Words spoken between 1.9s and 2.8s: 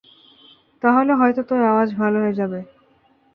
ভালো হয়ে যাবে।